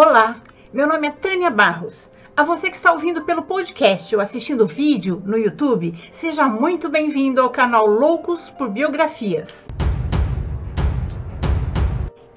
[0.00, 0.40] Olá,
[0.72, 2.08] meu nome é Tânia Barros.
[2.36, 7.40] A você que está ouvindo pelo podcast ou assistindo vídeo no YouTube, seja muito bem-vindo
[7.40, 9.66] ao canal Loucos por Biografias.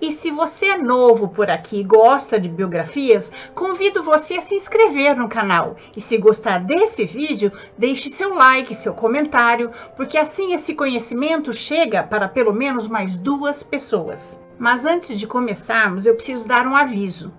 [0.02, 4.56] E se você é novo por aqui e gosta de biografias, convido você a se
[4.56, 5.76] inscrever no canal.
[5.96, 12.02] E se gostar desse vídeo, deixe seu like, seu comentário, porque assim esse conhecimento chega
[12.02, 14.42] para pelo menos mais duas pessoas.
[14.58, 17.32] Mas antes de começarmos, eu preciso dar um aviso.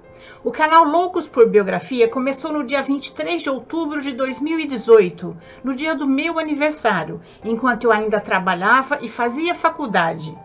[0.45, 5.95] O canal Loucos por Biografia começou no dia 23 de outubro de 2018, no dia
[5.95, 10.37] do meu aniversário, enquanto eu ainda trabalhava e fazia faculdade.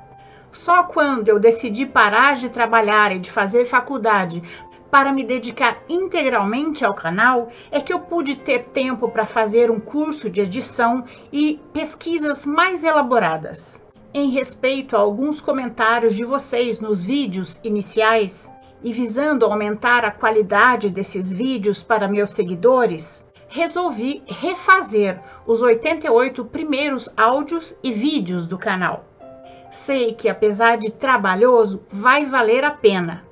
[0.51, 4.41] Só quando eu decidi parar de trabalhar e de fazer faculdade
[4.89, 9.79] para me dedicar integralmente ao canal é que eu pude ter tempo para fazer um
[9.79, 13.85] curso de edição e pesquisas mais elaboradas.
[14.13, 18.49] Em respeito a alguns comentários de vocês nos vídeos iniciais,
[18.83, 27.09] e visando aumentar a qualidade desses vídeos para meus seguidores, resolvi refazer os 88 primeiros
[27.15, 29.05] áudios e vídeos do canal.
[29.71, 33.23] Sei que, apesar de trabalhoso, vai valer a pena,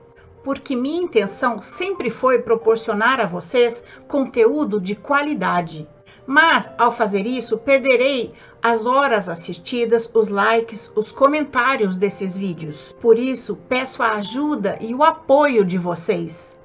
[0.43, 5.87] porque minha intenção sempre foi proporcionar a vocês conteúdo de qualidade.
[6.27, 8.33] Mas, ao fazer isso, perderei
[8.67, 12.95] as horas assistidas, os likes, os comentários desses vídeos.
[12.99, 16.57] Por isso, peço a ajuda e o apoio de vocês.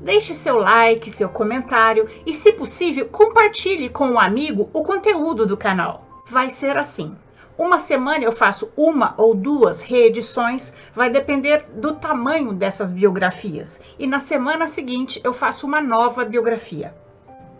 [0.00, 5.56] Deixe seu like, seu comentário e, se possível, compartilhe com um amigo o conteúdo do
[5.56, 6.04] canal.
[6.26, 7.16] Vai ser assim.
[7.56, 13.80] Uma semana eu faço uma ou duas reedições, vai depender do tamanho dessas biografias.
[13.96, 16.92] E na semana seguinte eu faço uma nova biografia.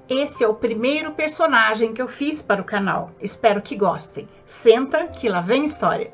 [0.08, 3.12] Esse é o primeiro personagem que eu fiz para o canal.
[3.22, 4.28] Espero que gostem.
[4.44, 6.12] Senta que lá vem história.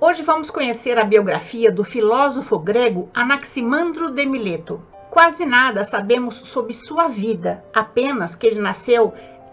[0.00, 4.80] Hoje vamos conhecer a biografia do filósofo grego Anaximandro de Mileto.
[5.10, 9.12] Quase nada sabemos sobre sua vida, apenas que ele nasceu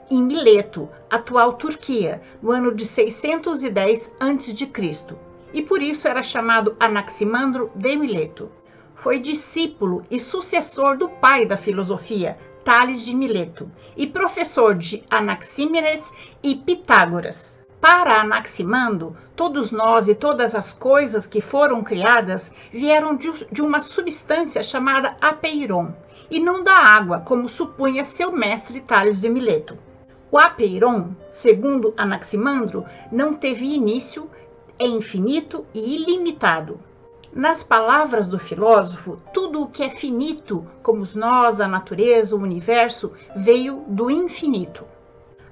[0.10, 5.17] em Mileto, atual Turquia, no ano de 610 a.C.
[5.52, 8.49] E por isso era chamado Anaximandro de Mileto.
[8.95, 16.11] Foi discípulo e sucessor do pai da filosofia, Tales de Mileto, e professor de Anaxímenes
[16.44, 17.58] e Pitágoras.
[17.80, 24.61] Para Anaximando, todos nós e todas as coisas que foram criadas vieram de uma substância
[24.61, 25.95] chamada apeiron,
[26.30, 29.78] e não da água, como supunha seu mestre Tales de Mileto.
[30.30, 34.30] O apeiron, segundo Anaximandro, não teve início,
[34.78, 36.82] é infinito e ilimitado.
[37.33, 43.11] Nas palavras do filósofo, tudo o que é finito, como nós, a natureza, o universo,
[43.36, 44.86] veio do infinito.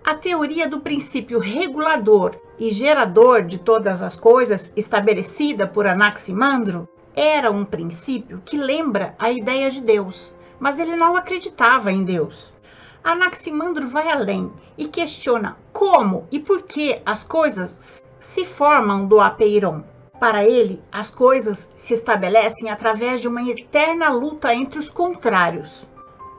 [0.03, 7.51] A teoria do princípio regulador e gerador de todas as coisas, estabelecida por Anaximandro, era
[7.51, 12.53] um princípio que lembra a ideia de Deus, mas ele não acreditava em Deus.
[13.03, 19.83] Anaximandro vai além e questiona como e por que as coisas se formam do apeiron.
[20.19, 25.85] Para ele, as coisas se estabelecem através de uma eterna luta entre os contrários,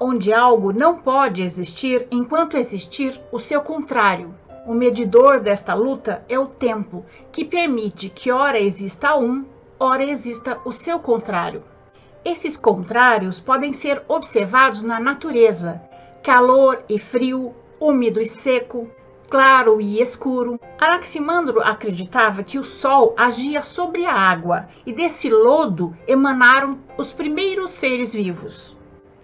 [0.01, 4.35] onde algo não pode existir enquanto existir o seu contrário.
[4.67, 9.45] O medidor desta luta é o tempo, que permite que ora exista um,
[9.79, 11.63] ora exista o seu contrário.
[12.25, 15.81] Esses contrários podem ser observados na natureza:
[16.23, 18.91] calor e frio, úmido e seco,
[19.29, 20.61] claro e escuro.
[20.81, 27.71] Anaximandro acreditava que o sol agia sobre a água e desse lodo emanaram os primeiros
[27.73, 28.77] seres vivos,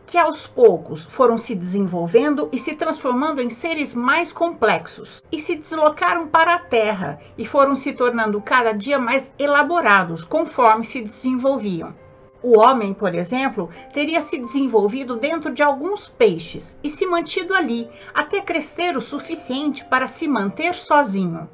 [0.07, 5.57] que aos poucos foram se desenvolvendo e se transformando em seres mais complexos e se
[5.57, 11.95] deslocaram para a Terra e foram se tornando cada dia mais elaborados conforme se desenvolviam.
[12.43, 17.89] O homem, por exemplo, teria se desenvolvido dentro de alguns peixes e se mantido ali
[18.13, 21.49] até crescer o suficiente para se manter sozinho.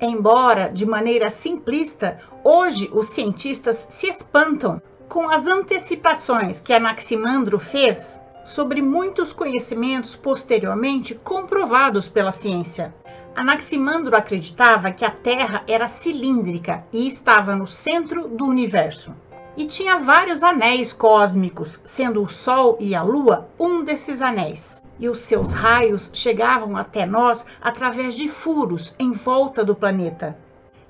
[0.00, 8.20] Embora de maneira simplista, hoje os cientistas se espantam com as antecipações que Anaximandro fez
[8.44, 12.94] sobre muitos conhecimentos posteriormente comprovados pela ciência.
[13.34, 19.12] Anaximandro acreditava que a Terra era cilíndrica e estava no centro do universo
[19.56, 24.82] e tinha vários anéis cósmicos, sendo o Sol e a Lua um desses anéis.
[24.98, 30.38] E os seus raios chegavam até nós através de furos em volta do planeta.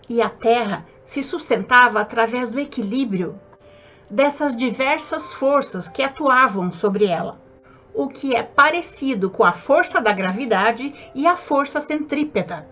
[0.09, 3.38] E a Terra se sustentava através do equilíbrio
[4.09, 7.41] dessas diversas forças que atuavam sobre ela,
[7.94, 12.69] o que é parecido com a força da gravidade e a força centrípeta,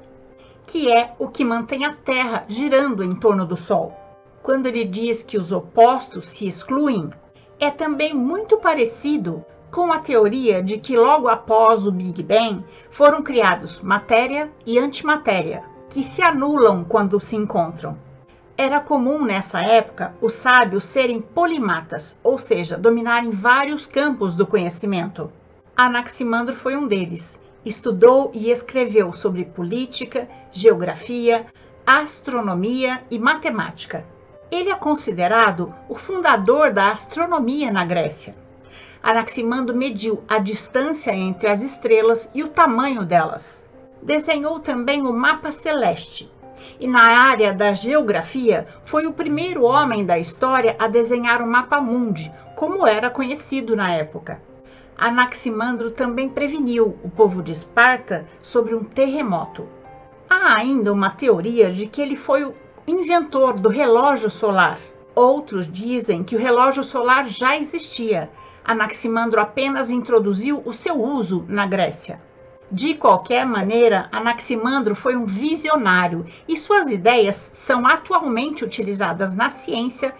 [0.66, 3.99] que é o que mantém a Terra girando em torno do Sol
[4.42, 7.10] quando ele diz que os opostos se excluem,
[7.58, 13.22] é também muito parecido com a teoria de que logo após o Big Bang foram
[13.22, 17.96] criados matéria e antimatéria, que se anulam quando se encontram.
[18.56, 25.30] Era comum nessa época os sábios serem polimatas, ou seja, dominarem vários campos do conhecimento.
[25.76, 27.40] Anaximandro foi um deles.
[27.64, 31.46] Estudou e escreveu sobre política, geografia,
[31.86, 34.04] astronomia e matemática.
[34.50, 38.34] Ele é considerado o fundador da astronomia na Grécia.
[39.02, 43.64] Anaximandro mediu a distância entre as estrelas e o tamanho delas.
[44.02, 46.30] Desenhou também o mapa celeste.
[46.78, 51.80] E na área da geografia, foi o primeiro homem da história a desenhar o mapa
[51.80, 54.42] mundi, como era conhecido na época.
[54.98, 59.66] Anaximandro também preveniu o povo de Esparta sobre um terremoto.
[60.28, 62.54] Há ainda uma teoria de que ele foi o
[62.90, 64.78] inventor do relógio solar.
[65.14, 68.30] Outros dizem que o relógio solar já existia.
[68.64, 72.20] Anaximandro apenas introduziu o seu uso na Grécia.
[72.70, 80.14] De qualquer maneira, Anaximandro foi um visionário e suas ideias são atualmente utilizadas na ciência,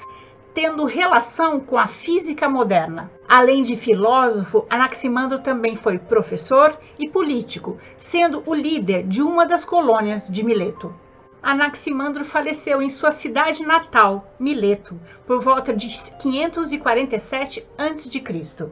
[0.52, 3.10] tendo relação com a física moderna.
[3.28, 9.64] Além de filósofo, Anaximandro também foi professor e político, sendo o líder de uma das
[9.64, 10.92] colônias de Mileto.
[11.42, 15.88] Anaximandro faleceu em sua cidade natal, Mileto, por volta de
[16.18, 18.68] 547 a.C.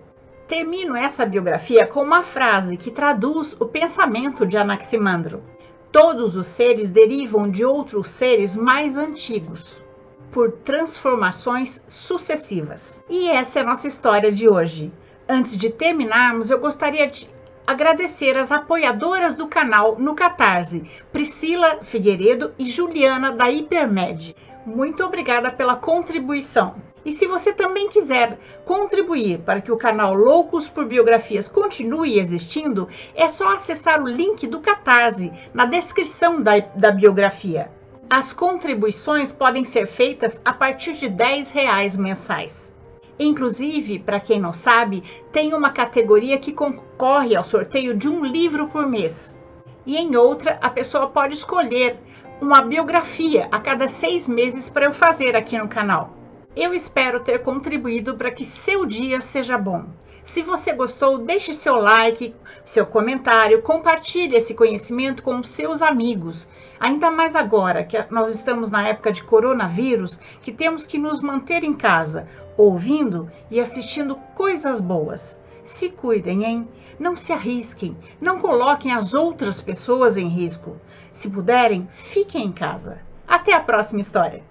[0.46, 5.42] Termino essa biografia com uma frase que traduz o pensamento de Anaximandro.
[5.90, 9.82] Todos os seres derivam de outros seres mais antigos,
[10.30, 13.02] por transformações sucessivas.
[13.08, 14.92] E essa é a nossa história de hoje.
[15.26, 17.30] Antes de terminarmos, eu gostaria de
[17.68, 24.34] agradecer as apoiadoras do canal no Catarse, Priscila Figueiredo e Juliana da Hipermed.
[24.64, 26.76] Muito obrigada pela contribuição.
[27.04, 32.88] E se você também quiser contribuir para que o canal Loucos por Biografias continue existindo,
[33.14, 37.70] é só acessar o link do Catarse na descrição da, da biografia.
[38.08, 42.72] As contribuições podem ser feitas a partir de R$ reais mensais.
[43.18, 48.68] Inclusive, para quem não sabe, tem uma categoria que concorre ao sorteio de um livro
[48.68, 49.36] por mês.
[49.84, 51.98] E em outra, a pessoa pode escolher
[52.40, 56.14] uma biografia a cada seis meses para eu fazer aqui no canal.
[56.54, 59.86] Eu espero ter contribuído para que seu dia seja bom.
[60.28, 66.46] Se você gostou, deixe seu like, seu comentário, compartilhe esse conhecimento com seus amigos.
[66.78, 71.64] Ainda mais agora que nós estamos na época de coronavírus, que temos que nos manter
[71.64, 72.28] em casa
[72.58, 75.40] ouvindo e assistindo coisas boas.
[75.64, 76.68] Se cuidem, hein?
[76.98, 80.76] Não se arrisquem, não coloquem as outras pessoas em risco.
[81.10, 83.00] Se puderem, fiquem em casa.
[83.26, 84.42] Até a próxima história!